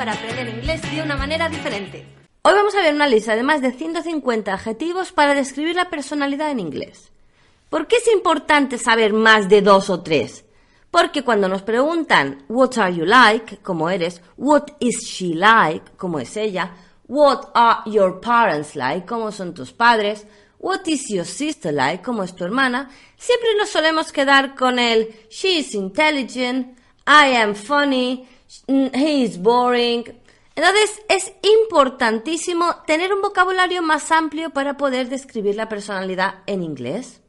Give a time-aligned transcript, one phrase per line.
[0.00, 2.06] Para aprender inglés de una manera diferente.
[2.40, 6.50] Hoy vamos a ver una lista de más de 150 adjetivos para describir la personalidad
[6.50, 7.12] en inglés.
[7.68, 10.46] ¿Por qué es importante saber más de dos o tres?
[10.90, 13.58] Porque cuando nos preguntan What are you like?
[13.58, 15.90] como eres, What is she like?
[15.98, 16.72] como es ella,
[17.06, 19.06] What are your parents like?
[19.06, 20.26] como son tus padres,
[20.60, 22.02] What is your sister like?
[22.02, 27.54] como es tu hermana, siempre nos solemos quedar con el She is intelligent, I am
[27.54, 28.26] funny,
[28.66, 30.04] he is boring.
[30.54, 37.20] Entonces es importantísimo tener un vocabulario más amplio para poder describir la personalidad en inglés.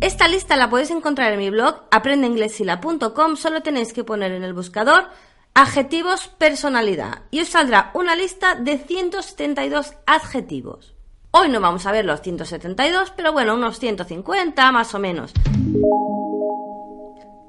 [0.00, 4.52] Esta lista la podéis encontrar en mi blog aprendeinglesila.com, solo tenéis que poner en el
[4.52, 5.08] buscador
[5.54, 10.94] adjetivos personalidad y os saldrá una lista de 172 adjetivos.
[11.30, 15.32] Hoy no vamos a ver los 172, pero bueno, unos 150 más o menos.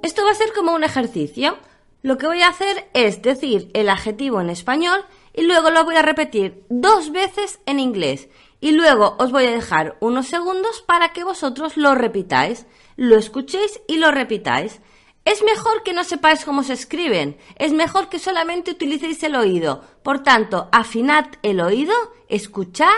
[0.02, 1.58] Esto va a ser como un ejercicio.
[2.06, 5.04] Lo que voy a hacer es decir el adjetivo en español
[5.34, 8.30] y luego lo voy a repetir dos veces en inglés.
[8.62, 13.82] Y luego os voy a dejar unos segundos para que vosotros lo repitáis, lo escuchéis
[13.88, 14.82] y lo repitáis.
[15.26, 19.82] Es mejor que no sepáis cómo se escriben, es mejor que solamente utilicéis el oído.
[20.04, 21.96] Por tanto, afinad el oído,
[22.30, 22.94] escuchad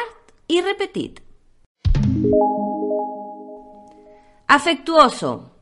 [0.50, 1.20] y repetid.
[4.50, 5.54] Afectuoso,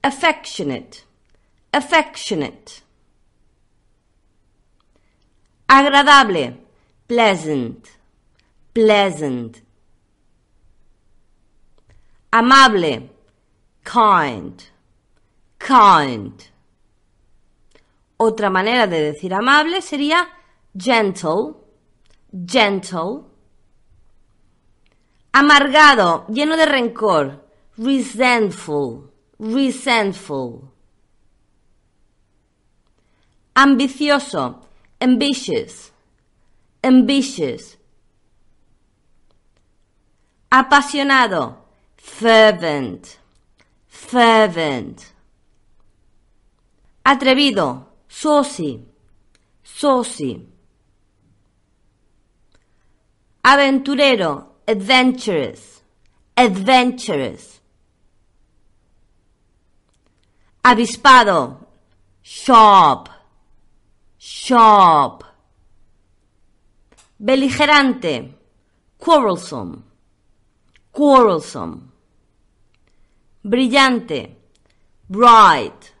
[0.00, 0.98] affectionate,
[1.72, 2.83] affectionate.
[5.74, 6.56] Agradable,
[7.08, 7.84] pleasant,
[8.72, 9.60] pleasant.
[12.30, 13.10] Amable,
[13.82, 14.62] kind,
[15.58, 16.40] kind.
[18.18, 20.28] Otra manera de decir amable sería
[20.78, 21.54] gentle,
[22.46, 23.24] gentle.
[25.32, 27.48] Amargado, lleno de rencor,
[27.78, 30.70] resentful, resentful.
[33.54, 34.60] Ambicioso,
[35.04, 35.92] ambitious,
[36.82, 37.76] ambitious.
[40.50, 41.56] Apasionado,
[41.96, 43.18] fervent,
[43.86, 45.12] fervent.
[47.04, 48.82] Atrevido, saucy,
[49.62, 50.48] saucy.
[53.42, 54.30] Aventurero,
[54.66, 55.82] adventurous,
[56.34, 57.60] adventurous.
[60.62, 61.58] Avispado,
[62.22, 63.13] sharp,
[64.26, 65.22] sharp.
[67.18, 68.32] Beligerante,
[68.96, 69.84] quarrelsome,
[70.90, 71.92] quarrelsome.
[73.44, 74.34] Brillante,
[75.10, 75.92] bright,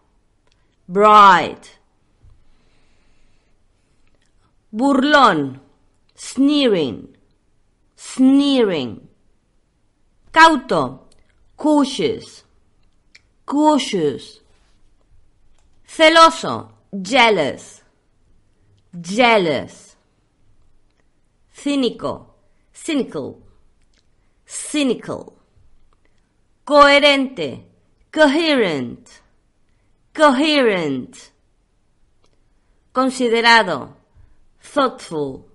[0.88, 1.78] bright.
[4.72, 5.60] Burlón,
[6.14, 7.14] sneering,
[7.94, 9.06] sneering.
[10.32, 11.08] Cauto,
[11.56, 12.42] cautious,
[13.44, 14.40] cautious.
[15.86, 17.83] Celoso, jealous,
[19.00, 19.96] jealous.
[21.52, 22.34] Cínico,
[22.72, 23.42] cynical,
[24.44, 25.34] cynical.
[26.64, 27.64] Coherente,
[28.10, 29.22] coherent,
[30.12, 31.32] coherent.
[32.92, 33.96] Considerado,
[34.60, 35.48] thoughtful,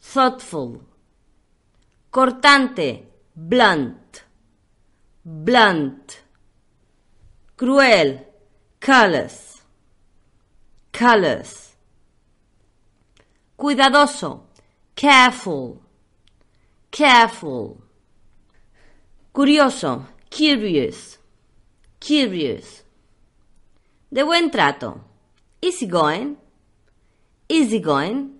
[0.00, 0.82] thoughtful.
[2.10, 4.24] Cortante, blunt,
[5.24, 6.22] blunt.
[7.56, 8.24] Cruel,
[8.80, 9.62] callous,
[10.92, 11.67] callous.
[13.58, 14.44] Cuidadoso,
[14.94, 15.82] careful,
[16.92, 17.82] careful.
[19.32, 21.18] Curioso, curious,
[21.98, 22.84] curious.
[24.12, 25.00] De buen trato,
[25.60, 26.36] easygoing,
[27.48, 28.30] easygoing.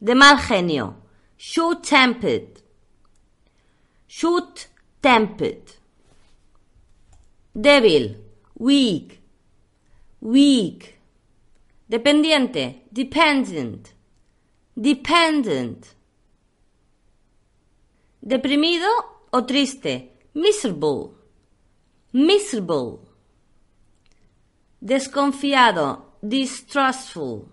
[0.00, 0.96] De mal genio,
[1.36, 2.60] short-tempered,
[4.08, 5.76] short-tempered.
[7.54, 8.16] Débil,
[8.58, 9.20] weak,
[10.20, 10.98] weak.
[11.88, 13.92] Dependiente, dependent,
[14.76, 15.96] dependent.
[18.20, 18.86] Deprimido
[19.30, 21.14] o triste, miserable,
[22.12, 23.00] miserable.
[24.80, 27.48] Desconfiado, distrustful,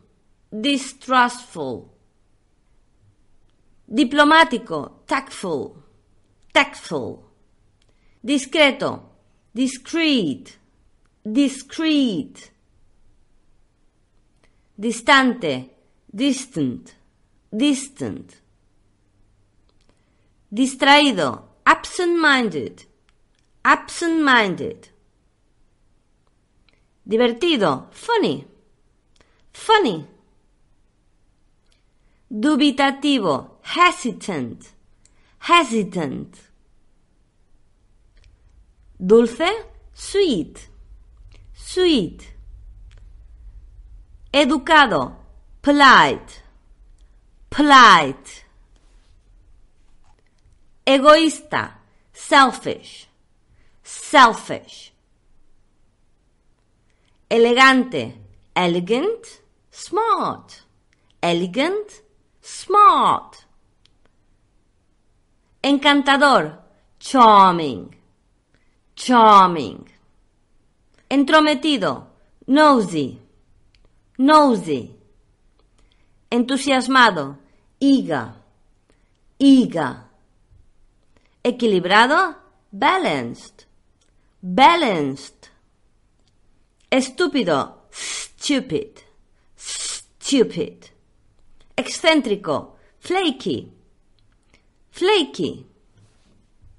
[0.51, 1.89] distrustful.
[3.88, 5.83] Diplomático, tactful,
[6.51, 7.24] tactful.
[8.21, 9.10] Discreto,
[9.54, 10.60] discreet,
[11.24, 12.54] discreet.
[14.77, 15.75] Distante,
[16.07, 16.98] distant,
[17.51, 18.41] distant.
[20.51, 22.85] Distraído, absent-minded,
[23.63, 24.89] absent-minded.
[27.07, 28.45] Divertido, funny,
[29.51, 30.07] funny.
[32.31, 34.73] Dubitativo, hesitant,
[35.39, 36.37] hesitant.
[38.99, 40.69] Dulce, sweet,
[41.53, 42.33] sweet.
[44.31, 45.15] Educado,
[45.61, 46.43] polite,
[47.49, 48.45] polite.
[50.85, 51.79] Egoísta,
[52.13, 53.07] selfish,
[53.83, 54.91] selfish.
[57.29, 58.15] Elegante,
[58.55, 59.41] elegant,
[59.71, 60.63] smart,
[61.21, 62.03] elegant,
[62.41, 63.45] smart.
[65.61, 66.57] Encantador,
[66.99, 67.95] charming,
[68.95, 69.85] charming.
[71.09, 72.07] Entrometido,
[72.47, 73.19] nosy,
[74.17, 74.98] nosy.
[76.31, 77.39] Entusiasmado,
[77.79, 78.33] eager,
[79.39, 80.03] eager.
[81.43, 82.35] Equilibrado,
[82.71, 83.65] balanced,
[84.41, 85.49] balanced.
[86.91, 89.01] Estúpido, stupid,
[89.55, 90.91] stupid.
[91.75, 93.71] Excéntrico, flaky,
[94.91, 95.65] flaky.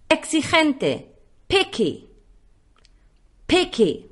[0.08, 1.17] Exigente,
[1.49, 2.08] picky,
[3.46, 4.11] picky.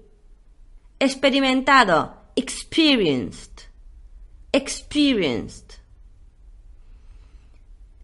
[0.99, 3.68] Experimentado, experienced,
[4.53, 5.81] experienced.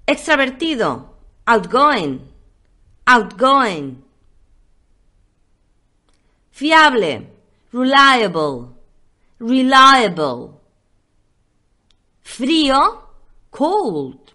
[0.07, 1.09] Extravertido,
[1.47, 2.29] outgoing,
[3.07, 4.03] outgoing.
[6.51, 7.27] Fiable,
[7.73, 8.77] reliable,
[9.39, 10.61] reliable.
[12.23, 13.03] Frío,
[13.51, 14.33] cold,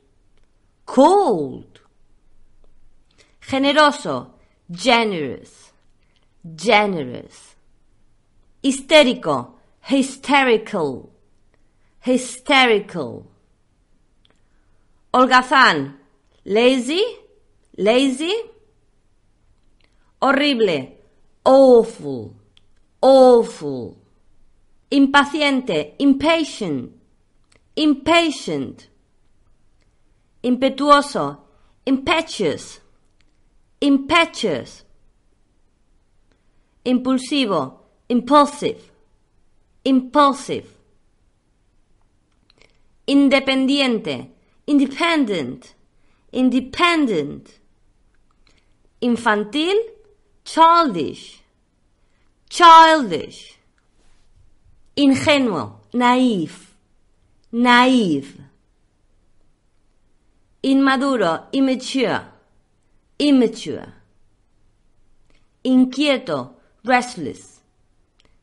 [0.86, 1.80] cold.
[3.42, 4.32] Generoso,
[4.70, 5.72] generous,
[6.56, 7.56] generous.
[8.64, 11.10] Histérico, hysterical,
[12.02, 13.26] hysterical.
[15.14, 15.98] Holgazán,
[16.46, 17.04] lazy,
[17.78, 18.34] lazy.
[20.22, 20.98] Horrible,
[21.44, 22.36] awful,
[23.02, 23.98] awful.
[24.92, 26.92] Impaciente, impatient,
[27.76, 28.90] impatient.
[30.42, 31.38] Impetuoso,
[31.86, 32.80] impetuous,
[33.82, 34.84] impetuous.
[36.86, 38.92] Impulsivo, impulsive,
[39.84, 40.79] impulsive.
[43.10, 44.30] Independiente,
[44.68, 45.74] independent,
[46.32, 47.60] independent.
[49.02, 49.78] Infantil,
[50.46, 51.42] childish,
[52.48, 53.58] childish.
[54.96, 56.76] Ingenuo, naive,
[57.52, 58.44] naive.
[60.62, 62.22] Inmaduro, immature,
[63.18, 63.94] immature.
[65.64, 66.52] Inquieto,
[66.84, 67.62] restless,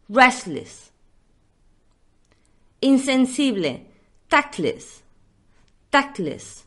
[0.09, 0.91] restless.
[2.83, 3.81] Insensible,
[4.37, 5.03] tactless,
[5.91, 6.67] tactless.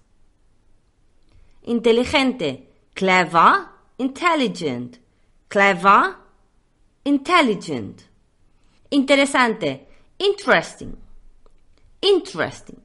[1.66, 3.68] Inteligente, clever,
[4.00, 4.98] intelligent,
[5.48, 6.16] clever,
[7.06, 8.08] intelligent.
[8.90, 9.86] Interesante,
[10.18, 10.98] interesting,
[12.02, 12.82] interesting.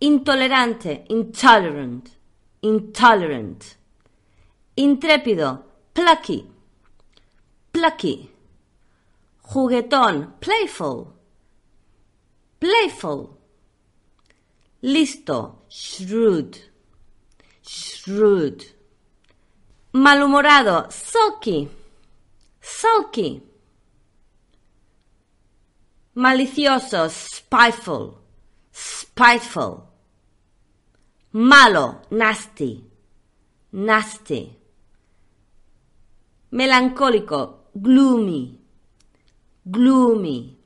[0.00, 2.08] Intolerante, intolerant,
[2.62, 3.76] intolerant.
[4.76, 6.46] Intrépido, plucky,
[7.72, 8.30] plucky.
[9.52, 11.12] Juguetón, playful,
[12.60, 13.41] playful.
[14.82, 16.58] Listo, shrewd,
[17.62, 18.64] shrewd.
[19.92, 21.68] Malhumorado, sulky,
[22.60, 23.40] sulky.
[26.16, 28.18] Malicioso, spiteful,
[28.72, 29.88] spiteful.
[31.32, 32.84] Malo, nasty,
[33.70, 34.58] nasty.
[36.50, 38.58] Melancólico, gloomy,
[39.64, 40.58] gloomy.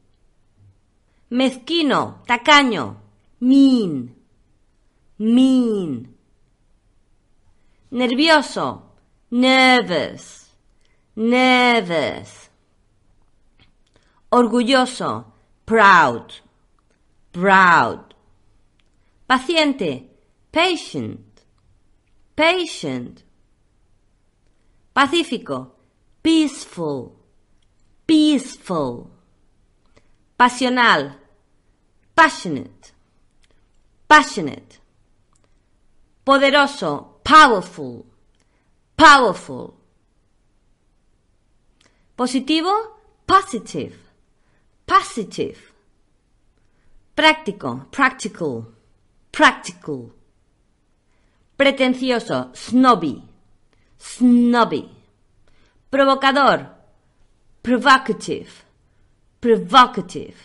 [1.28, 3.05] Mezquino, tacaño,
[3.40, 4.14] mean,
[5.18, 6.14] mean.
[7.92, 8.82] Nervioso,
[9.30, 10.50] nervous,
[11.14, 12.50] nervous.
[14.30, 15.32] Orgulloso,
[15.64, 16.34] proud,
[17.32, 18.14] proud.
[19.26, 20.10] Paciente,
[20.52, 21.44] patient,
[22.34, 23.22] patient.
[24.94, 25.72] Pacífico,
[26.22, 27.16] peaceful,
[28.06, 29.10] peaceful.
[30.38, 31.16] Pasional,
[32.14, 32.92] passionate,
[34.08, 34.80] passionate.
[36.24, 38.06] Poderoso, powerful,
[38.96, 39.74] powerful.
[42.16, 43.96] Positivo, positive,
[44.86, 45.72] positive.
[47.14, 48.74] Práctico, practical,
[49.30, 50.12] practical.
[51.56, 53.22] Pretencioso, snobby,
[53.98, 54.90] snobby.
[55.90, 56.68] Provocador,
[57.62, 58.64] provocative,
[59.40, 60.36] provocative.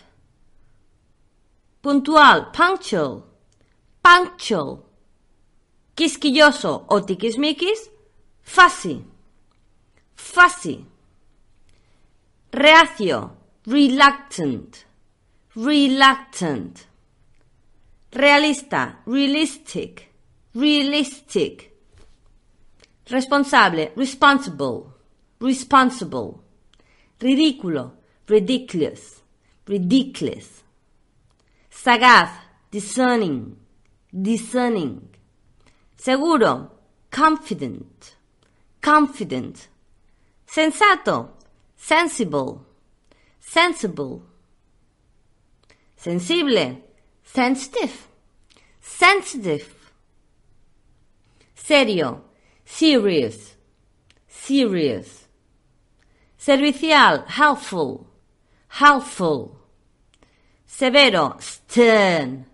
[1.82, 3.31] Puntual, punctual,
[4.02, 4.84] punctual.
[5.94, 7.90] Quisquilloso o tiquismiquis,
[8.42, 9.04] fussy,
[10.14, 10.84] fussy.
[12.50, 14.86] Reacio, reluctant,
[15.54, 16.88] reluctant.
[18.10, 20.10] Realista, realistic,
[20.54, 21.72] realistic.
[23.08, 24.94] Responsable, responsible,
[25.40, 26.42] responsible.
[27.18, 27.92] Ridículo,
[28.26, 29.22] ridiculous,
[29.66, 30.62] ridiculous.
[31.70, 32.30] Sagaz,
[32.70, 33.56] discerning,
[34.12, 35.08] discerning.
[35.96, 36.70] Seguro,
[37.10, 38.16] confident,
[38.80, 39.68] confident.
[40.46, 41.30] Sensato,
[41.76, 42.66] sensible,
[43.40, 44.22] sensible.
[45.96, 46.82] Sensible,
[47.24, 48.08] sensitive,
[48.80, 49.74] sensitive.
[51.54, 52.24] Serio,
[52.64, 53.54] serious,
[54.26, 55.28] serious.
[56.36, 58.06] Servicial, helpful,
[58.66, 59.56] helpful.
[60.66, 62.46] Severo, stern,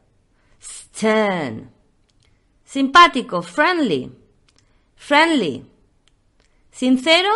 [0.99, 1.71] stern.
[2.65, 4.11] Simpático, friendly,
[4.97, 5.65] friendly.
[6.73, 7.33] Sincero,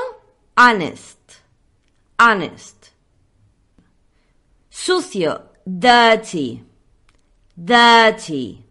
[0.57, 1.42] honest,
[2.19, 2.92] honest.
[4.69, 6.64] Sucio, dirty,
[7.54, 8.64] dirty.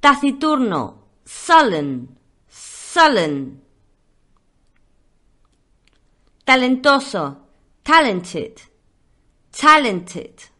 [0.00, 2.16] Taciturno, sullen,
[2.48, 3.60] sullen.
[6.44, 7.38] Talentoso,
[7.82, 8.62] talented,
[9.50, 10.57] talented.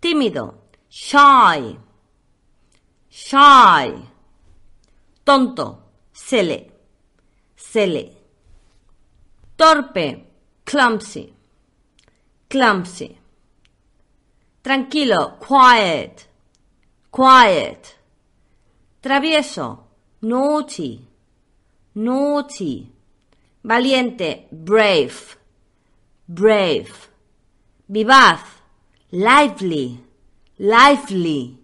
[0.00, 1.76] Tímido, shy,
[3.08, 4.08] shy.
[5.24, 6.70] Tonto, silly,
[7.56, 8.16] silly.
[9.56, 10.24] Torpe,
[10.64, 11.34] clumsy,
[12.48, 13.18] clumsy.
[14.62, 16.28] Tranquilo, quiet,
[17.10, 17.98] quiet.
[19.00, 19.84] Travieso,
[20.20, 21.08] naughty,
[21.94, 22.92] naughty.
[23.62, 25.36] Valiente, brave,
[26.26, 27.10] brave.
[27.88, 28.57] Vivaz,
[29.10, 30.00] lively,
[30.58, 31.58] lively.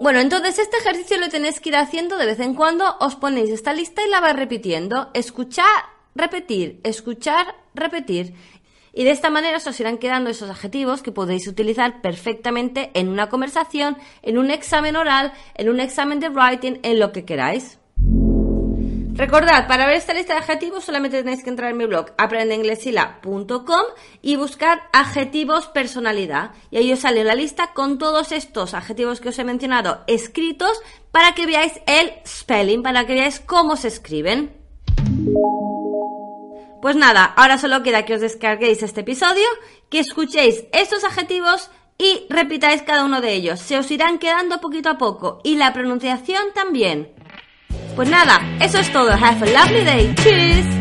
[0.00, 3.50] Bueno, entonces este ejercicio lo tenéis que ir haciendo de vez en cuando, os ponéis
[3.50, 5.10] esta lista y la vais repitiendo.
[5.12, 5.66] Escuchar,
[6.14, 8.34] repetir, escuchar, repetir.
[8.94, 13.28] Y de esta manera os irán quedando esos adjetivos que podéis utilizar perfectamente en una
[13.28, 17.79] conversación, en un examen oral, en un examen de writing, en lo que queráis.
[19.20, 23.82] Recordad, para ver esta lista de adjetivos solamente tenéis que entrar en mi blog aprendeinglesila.com
[24.22, 26.52] y buscar adjetivos personalidad.
[26.70, 30.80] Y ahí os sale la lista con todos estos adjetivos que os he mencionado escritos
[31.12, 34.56] para que veáis el spelling, para que veáis cómo se escriben.
[36.80, 39.44] Pues nada, ahora solo queda que os descarguéis este episodio,
[39.90, 43.60] que escuchéis estos adjetivos y repitáis cada uno de ellos.
[43.60, 47.19] Se os irán quedando poquito a poco y la pronunciación también.
[48.00, 49.10] Pues nada, eso es todo.
[49.10, 50.14] Have a lovely day.
[50.22, 50.79] Cheers.